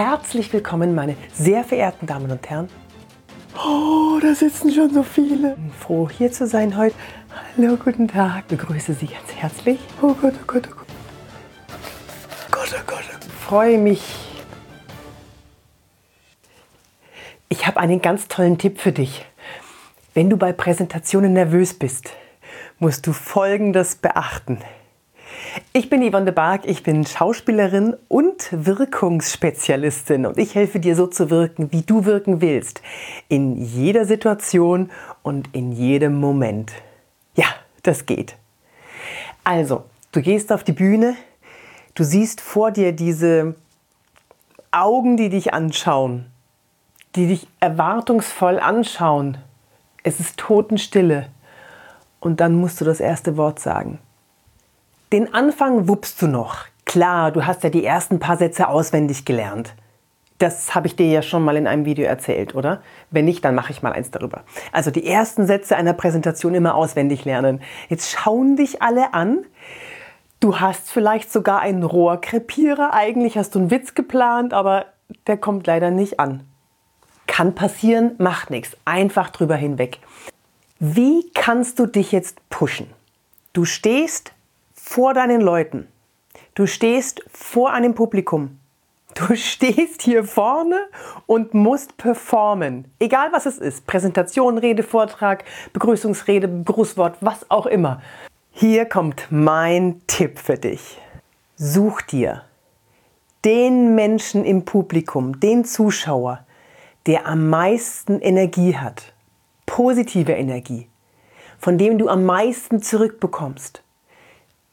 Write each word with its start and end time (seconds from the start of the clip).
Herzlich 0.00 0.52
willkommen, 0.52 0.94
meine 0.94 1.16
sehr 1.32 1.64
verehrten 1.64 2.06
Damen 2.06 2.30
und 2.30 2.48
Herren. 2.48 2.68
Oh, 3.56 4.20
da 4.22 4.32
sitzen 4.32 4.70
schon 4.70 4.94
so 4.94 5.02
viele. 5.02 5.56
Froh 5.76 6.08
hier 6.08 6.30
zu 6.30 6.46
sein 6.46 6.76
heute. 6.76 6.94
Hallo, 7.56 7.76
guten 7.76 8.06
Tag. 8.06 8.46
Begrüße 8.46 8.94
Sie 8.94 9.06
ganz 9.06 9.34
herzlich. 9.34 9.80
Oh 10.00 10.14
Gott, 10.14 10.34
oh 10.40 10.44
Gott, 10.46 10.68
oh 10.70 10.76
Gott. 10.76 10.86
Gott, 12.52 12.76
oh 12.78 12.82
Gott. 12.86 13.04
Freue 13.40 13.76
mich. 13.76 14.04
Ich 17.48 17.66
habe 17.66 17.80
einen 17.80 18.00
ganz 18.00 18.28
tollen 18.28 18.56
Tipp 18.56 18.80
für 18.80 18.92
dich. 18.92 19.26
Wenn 20.14 20.30
du 20.30 20.36
bei 20.36 20.52
Präsentationen 20.52 21.32
nervös 21.32 21.74
bist, 21.74 22.12
musst 22.78 23.04
du 23.04 23.12
Folgendes 23.12 23.96
beachten. 23.96 24.58
Ich 25.72 25.88
bin 25.88 26.02
Yvonne 26.02 26.26
de 26.26 26.34
Barg, 26.34 26.66
ich 26.66 26.82
bin 26.82 27.06
Schauspielerin 27.06 27.96
und 28.08 28.48
Wirkungsspezialistin 28.50 30.26
und 30.26 30.38
ich 30.38 30.54
helfe 30.54 30.80
dir 30.80 30.94
so 30.94 31.06
zu 31.06 31.30
wirken, 31.30 31.72
wie 31.72 31.82
du 31.82 32.04
wirken 32.04 32.40
willst. 32.40 32.82
In 33.28 33.56
jeder 33.56 34.04
Situation 34.04 34.90
und 35.22 35.54
in 35.54 35.72
jedem 35.72 36.20
Moment. 36.20 36.72
Ja, 37.34 37.46
das 37.82 38.06
geht. 38.06 38.36
Also, 39.44 39.84
du 40.12 40.20
gehst 40.20 40.52
auf 40.52 40.64
die 40.64 40.72
Bühne, 40.72 41.16
du 41.94 42.04
siehst 42.04 42.40
vor 42.40 42.70
dir 42.70 42.92
diese 42.92 43.54
Augen, 44.70 45.16
die 45.16 45.30
dich 45.30 45.54
anschauen, 45.54 46.26
die 47.16 47.26
dich 47.26 47.48
erwartungsvoll 47.60 48.58
anschauen. 48.58 49.38
Es 50.02 50.20
ist 50.20 50.36
Totenstille. 50.36 51.28
Und 52.20 52.40
dann 52.40 52.54
musst 52.54 52.80
du 52.80 52.84
das 52.84 53.00
erste 53.00 53.36
Wort 53.36 53.60
sagen. 53.60 53.98
Den 55.12 55.32
Anfang 55.32 55.88
wuppst 55.88 56.20
du 56.20 56.26
noch. 56.26 56.66
Klar, 56.84 57.32
du 57.32 57.46
hast 57.46 57.64
ja 57.64 57.70
die 57.70 57.84
ersten 57.84 58.18
paar 58.18 58.36
Sätze 58.36 58.68
auswendig 58.68 59.24
gelernt. 59.24 59.74
Das 60.36 60.74
habe 60.74 60.86
ich 60.86 60.96
dir 60.96 61.06
ja 61.06 61.22
schon 61.22 61.42
mal 61.42 61.56
in 61.56 61.66
einem 61.66 61.84
Video 61.84 62.04
erzählt, 62.04 62.54
oder? 62.54 62.82
Wenn 63.10 63.24
nicht, 63.24 63.44
dann 63.44 63.54
mache 63.54 63.72
ich 63.72 63.82
mal 63.82 63.92
eins 63.92 64.10
darüber. 64.10 64.44
Also 64.70 64.90
die 64.90 65.06
ersten 65.06 65.46
Sätze 65.46 65.76
einer 65.76 65.94
Präsentation 65.94 66.54
immer 66.54 66.74
auswendig 66.74 67.24
lernen. 67.24 67.60
Jetzt 67.88 68.10
schauen 68.10 68.56
dich 68.56 68.82
alle 68.82 69.14
an. 69.14 69.44
Du 70.40 70.60
hast 70.60 70.90
vielleicht 70.90 71.32
sogar 71.32 71.60
einen 71.60 71.82
Rohrkrepierer. 71.82 72.92
Eigentlich 72.92 73.36
hast 73.36 73.54
du 73.54 73.60
einen 73.60 73.70
Witz 73.70 73.94
geplant, 73.94 74.52
aber 74.52 74.86
der 75.26 75.38
kommt 75.38 75.66
leider 75.66 75.90
nicht 75.90 76.20
an. 76.20 76.44
Kann 77.26 77.54
passieren, 77.54 78.12
macht 78.18 78.50
nichts. 78.50 78.76
Einfach 78.84 79.30
drüber 79.30 79.56
hinweg. 79.56 79.98
Wie 80.78 81.30
kannst 81.34 81.78
du 81.78 81.86
dich 81.86 82.12
jetzt 82.12 82.46
pushen? 82.50 82.86
Du 83.52 83.64
stehst 83.64 84.32
vor 84.88 85.12
deinen 85.12 85.42
Leuten. 85.42 85.86
Du 86.54 86.66
stehst 86.66 87.22
vor 87.30 87.72
einem 87.74 87.94
Publikum. 87.94 88.58
Du 89.14 89.36
stehst 89.36 90.00
hier 90.00 90.24
vorne 90.24 90.78
und 91.26 91.52
musst 91.52 91.98
performen. 91.98 92.86
Egal 92.98 93.30
was 93.30 93.44
es 93.44 93.58
ist. 93.58 93.86
Präsentation, 93.86 94.56
Rede, 94.56 94.82
Vortrag, 94.82 95.44
Begrüßungsrede, 95.74 96.62
Grußwort, 96.64 97.18
was 97.20 97.50
auch 97.50 97.66
immer. 97.66 98.00
Hier 98.50 98.86
kommt 98.86 99.26
mein 99.28 100.00
Tipp 100.06 100.38
für 100.38 100.56
dich. 100.56 100.98
Such 101.56 102.00
dir 102.00 102.44
den 103.44 103.94
Menschen 103.94 104.46
im 104.46 104.64
Publikum, 104.64 105.38
den 105.38 105.66
Zuschauer, 105.66 106.46
der 107.06 107.26
am 107.26 107.50
meisten 107.50 108.20
Energie 108.20 108.74
hat. 108.74 109.12
Positive 109.66 110.32
Energie. 110.32 110.88
Von 111.58 111.76
dem 111.76 111.98
du 111.98 112.08
am 112.08 112.24
meisten 112.24 112.80
zurückbekommst. 112.80 113.82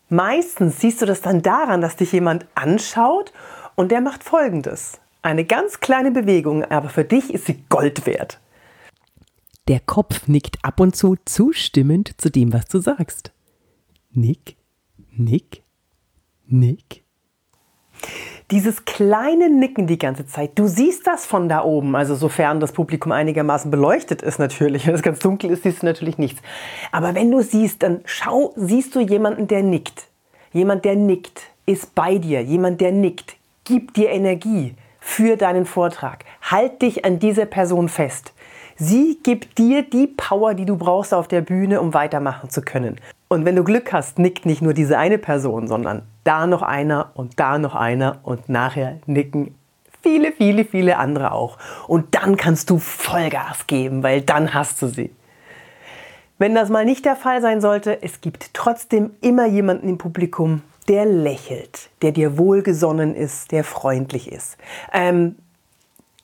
Meistens 0.10 0.80
siehst 0.80 1.02
du 1.02 1.06
das 1.06 1.22
dann 1.22 1.42
daran, 1.42 1.82
dass 1.82 1.96
dich 1.96 2.12
jemand 2.12 2.46
anschaut 2.56 3.34
und 3.76 3.92
der 3.92 4.02
macht 4.02 4.24
Folgendes. 4.24 5.00
Eine 5.22 5.46
ganz 5.46 5.80
kleine 5.80 6.12
Bewegung, 6.12 6.64
aber 6.66 6.90
für 6.90 7.04
dich 7.04 7.34
ist 7.34 7.46
sie 7.46 7.64
Gold 7.70 8.06
wert. 8.06 8.40
Der 9.68 9.80
Kopf 9.80 10.28
nickt 10.28 10.64
ab 10.64 10.80
und 10.80 10.96
zu 10.96 11.16
zustimmend 11.26 12.14
zu 12.22 12.30
dem, 12.30 12.54
was 12.54 12.66
du 12.66 12.80
sagst. 12.80 13.32
Nick, 14.12 14.58
nick, 15.12 15.64
nick. 16.46 17.04
Dieses 18.52 18.86
kleine 18.86 19.50
Nicken 19.50 19.88
die 19.88 19.98
ganze 19.98 20.28
Zeit, 20.28 20.52
du 20.54 20.68
siehst 20.68 21.08
das 21.08 21.26
von 21.26 21.50
da 21.50 21.64
oben, 21.64 21.96
also 21.96 22.14
sofern 22.14 22.60
das 22.60 22.74
Publikum 22.74 23.12
einigermaßen 23.12 23.72
beleuchtet 23.72 24.22
ist 24.22 24.38
natürlich. 24.38 24.86
Wenn 24.88 24.94
es 24.94 25.02
ganz 25.02 25.18
dunkel 25.20 25.50
ist, 25.50 25.64
siehst 25.64 25.82
du 25.82 25.88
natürlich 25.88 26.20
nichts. 26.20 26.42
Aber 26.92 27.16
wenn 27.16 27.32
du 27.32 27.42
siehst, 27.42 27.82
dann 27.82 28.02
schau, 28.06 28.54
siehst 28.56 28.94
du 28.94 29.00
jemanden, 29.00 29.48
der 29.48 29.64
nickt. 29.64 30.08
Jemand, 30.54 30.86
der 30.86 30.96
nickt, 30.96 31.42
ist 31.66 31.96
bei 31.96 32.20
dir. 32.20 32.44
Jemand, 32.44 32.82
der 32.82 32.92
nickt, 32.92 33.36
gibt 33.64 33.98
dir 33.98 34.10
Energie 34.10 34.76
für 35.00 35.38
deinen 35.38 35.66
Vortrag. 35.66 36.24
Halt 36.44 36.84
dich 36.84 37.04
an 37.04 37.18
dieser 37.18 37.46
Person 37.46 37.90
fest. 37.90 38.32
Sie 38.78 39.18
gibt 39.24 39.58
dir 39.58 39.82
die 39.82 40.06
Power, 40.06 40.54
die 40.54 40.66
du 40.66 40.78
brauchst 40.78 41.14
auf 41.14 41.28
der 41.28 41.42
Bühne, 41.42 41.82
um 41.82 41.94
weitermachen 41.94 42.50
zu 42.50 42.62
können. 42.62 43.00
Und 43.28 43.46
wenn 43.46 43.56
du 43.56 43.64
Glück 43.64 43.92
hast, 43.92 44.20
nickt 44.20 44.46
nicht 44.46 44.62
nur 44.62 44.74
diese 44.74 44.98
eine 44.98 45.18
Person, 45.18 45.68
sondern 45.68 46.04
da 46.24 46.48
noch 46.48 46.62
einer 46.62 47.12
und 47.16 47.40
da 47.40 47.58
noch 47.58 47.76
einer 47.76 48.20
und 48.24 48.50
nachher 48.50 49.00
nicken 49.06 49.56
viele, 50.06 50.32
viele, 50.32 50.66
viele 50.66 50.98
andere 50.98 51.32
auch. 51.32 51.58
Und 51.88 52.14
dann 52.14 52.38
kannst 52.38 52.70
du 52.70 52.78
Vollgas 52.78 53.66
geben, 53.66 54.04
weil 54.04 54.22
dann 54.22 54.54
hast 54.54 54.80
du 54.82 54.88
sie. 54.88 55.10
Wenn 56.38 56.54
das 56.54 56.70
mal 56.70 56.86
nicht 56.86 57.06
der 57.06 57.16
Fall 57.16 57.42
sein 57.42 57.60
sollte, 57.60 58.04
es 58.04 58.22
gibt 58.22 58.54
trotzdem 58.54 59.12
immer 59.22 59.48
jemanden 59.48 59.90
im 59.90 59.98
Publikum, 59.98 60.62
der 60.88 61.06
lächelt, 61.06 61.90
der 62.04 62.12
dir 62.12 62.38
wohlgesonnen 62.38 63.16
ist, 63.16 63.52
der 63.52 63.64
freundlich 63.64 64.32
ist. 64.32 64.58
Ähm, 64.94 65.38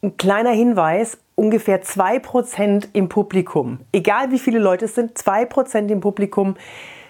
ein 0.03 0.17
kleiner 0.17 0.51
Hinweis, 0.51 1.17
ungefähr 1.41 1.81
2% 1.81 2.89
im 2.93 3.09
Publikum, 3.09 3.79
egal 3.91 4.29
wie 4.29 4.37
viele 4.37 4.59
Leute 4.59 4.85
es 4.85 4.93
sind, 4.93 5.17
2% 5.17 5.87
im 5.89 5.99
Publikum 5.99 6.55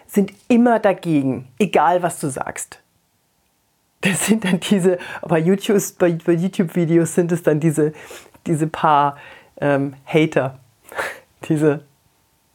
sind 0.07 0.31
immer 0.47 0.79
dagegen, 0.79 1.49
egal 1.59 2.01
was 2.01 2.17
du 2.21 2.29
sagst. 2.29 2.79
Das 3.99 4.27
sind 4.27 4.45
dann 4.45 4.61
diese, 4.61 4.99
bei 5.21 5.37
YouTube-Videos 5.37 5.91
bei, 5.91 6.11
bei 6.25 6.31
YouTube 6.31 7.07
sind 7.07 7.33
es 7.33 7.43
dann 7.43 7.59
diese, 7.59 7.91
diese 8.47 8.67
paar 8.67 9.17
ähm, 9.59 9.95
Hater, 10.05 10.59
diese, 11.49 11.83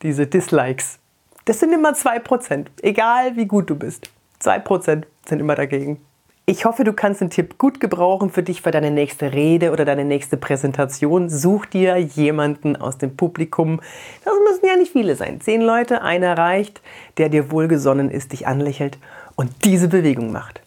diese 0.01 0.27
Dislikes. 0.27 0.99
Das 1.45 1.61
sind 1.61 1.75
immer 1.75 1.91
2%, 1.91 2.69
egal 2.81 3.37
wie 3.37 3.45
gut 3.45 3.69
du 3.69 3.77
bist. 3.77 4.09
2% 4.41 5.05
sind 5.29 5.41
immer 5.41 5.55
dagegen. 5.55 6.06
Ich 6.49 6.65
hoffe, 6.65 6.85
du 6.85 6.93
kannst 6.93 7.21
den 7.21 7.31
Tipp 7.31 7.59
gut 7.59 7.81
gebrauchen 7.81 8.31
für 8.31 8.45
dich 8.45 8.63
für 8.63 8.71
deine 8.71 8.93
nächste 8.93 9.33
Rede 9.33 9.73
oder 9.73 9.85
deine 9.85 10.05
nächste 10.05 10.37
Präsentation. 10.37 11.29
Such 11.29 11.67
dir 11.67 11.97
jemanden 11.97 12.77
aus 12.77 12.99
dem 12.99 13.17
Publikum. 13.17 13.81
Das 14.25 14.33
müssen 14.49 14.65
ja 14.65 14.77
nicht 14.77 14.93
viele 14.93 15.17
sein. 15.17 15.41
Zehn 15.41 15.61
Leute, 15.61 16.03
einer 16.03 16.39
reicht, 16.39 16.83
der 17.19 17.31
dir 17.31 17.51
wohlgesonnen 17.51 18.13
ist, 18.13 18.31
dich 18.31 18.47
anlächelt 18.47 18.99
und 19.35 19.51
diese 19.65 19.89
Bewegung 19.89 20.31
macht. 20.31 20.61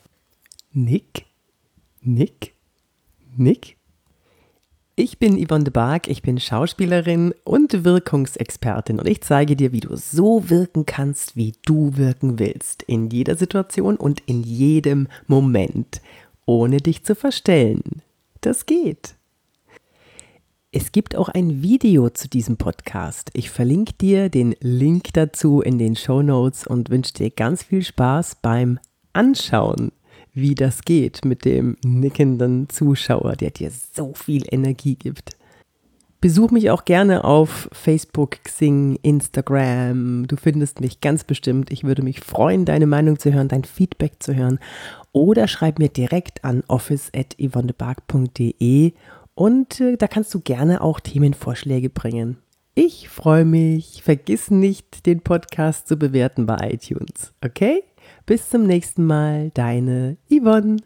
Nick, 0.74 1.26
Nick, 2.02 2.54
Nick. 3.38 3.79
Ich 5.02 5.18
bin 5.18 5.42
Yvonne 5.42 5.64
de 5.64 5.72
Barg, 5.72 6.10
ich 6.10 6.24
bin 6.24 6.42
Schauspielerin 6.42 7.34
und 7.46 7.86
Wirkungsexpertin 7.86 9.00
und 9.00 9.08
ich 9.08 9.22
zeige 9.22 9.56
dir, 9.56 9.72
wie 9.72 9.80
du 9.80 9.96
so 9.96 10.50
wirken 10.50 10.86
kannst, 10.86 11.38
wie 11.38 11.54
du 11.64 11.96
wirken 11.96 12.38
willst, 12.38 12.84
in 12.84 13.10
jeder 13.10 13.38
Situation 13.38 13.96
und 13.96 14.20
in 14.26 14.44
jedem 14.44 15.08
Moment, 15.26 16.02
ohne 16.46 16.82
dich 16.82 17.06
zu 17.06 17.16
verstellen. 17.16 18.02
Das 18.42 18.66
geht. 18.66 19.16
Es 20.74 20.92
gibt 20.92 21.16
auch 21.16 21.30
ein 21.30 21.62
Video 21.62 22.10
zu 22.10 22.28
diesem 22.28 22.58
Podcast. 22.58 23.30
Ich 23.32 23.52
verlinke 23.52 23.94
dir 23.94 24.28
den 24.28 24.54
Link 24.60 25.14
dazu 25.14 25.62
in 25.62 25.78
den 25.78 25.96
Show 25.96 26.22
Notes 26.22 26.68
und 26.68 26.90
wünsche 26.90 27.14
dir 27.14 27.30
ganz 27.30 27.64
viel 27.64 27.84
Spaß 27.84 28.40
beim 28.42 28.80
Anschauen 29.14 29.94
wie 30.34 30.56
das 30.56 30.84
geht 30.84 31.26
mit 31.26 31.46
dem 31.46 31.78
nickenden 31.84 32.70
Zuschauer, 32.70 33.36
der 33.36 33.52
dir 33.52 33.72
so 33.72 34.14
viel 34.14 34.44
Energie 34.52 34.96
gibt. 34.96 35.36
Besuch 36.22 36.52
mich 36.52 36.70
auch 36.70 36.84
gerne 36.84 37.24
auf 37.24 37.70
Facebook, 37.72 38.44
Xing, 38.44 39.00
Instagram. 39.04 40.28
Du 40.28 40.36
findest 40.36 40.82
mich 40.82 41.00
ganz 41.00 41.24
bestimmt. 41.24 41.72
Ich 41.72 41.86
würde 41.86 42.02
mich 42.02 42.20
freuen, 42.20 42.66
deine 42.66 42.88
Meinung 42.88 43.18
zu 43.18 43.32
hören, 43.32 43.48
dein 43.48 43.64
Feedback 43.64 44.16
zu 44.20 44.36
hören. 44.36 44.60
Oder 45.14 45.48
schreib 45.48 45.80
mir 45.80 45.88
direkt 45.88 46.44
an 46.44 46.62
office.yvonnebark.de 46.68 48.92
und 49.34 49.80
äh, 49.80 49.96
da 49.96 50.10
kannst 50.10 50.34
du 50.34 50.42
gerne 50.42 50.82
auch 50.82 51.00
Themenvorschläge 51.00 51.90
bringen. 51.90 52.36
Ich 52.76 53.08
freue 53.08 53.46
mich. 53.46 54.04
Vergiss 54.04 54.52
nicht, 54.52 55.06
den 55.06 55.22
Podcast 55.22 55.88
zu 55.88 55.96
bewerten 55.96 56.46
bei 56.46 56.74
iTunes. 56.74 57.32
Okay? 57.42 57.82
Bis 58.30 58.48
zum 58.48 58.68
nächsten 58.68 59.06
Mal, 59.08 59.50
deine 59.56 60.18
Yvonne. 60.30 60.78